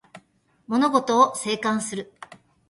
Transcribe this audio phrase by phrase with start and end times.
[0.67, 2.11] 物事を静観する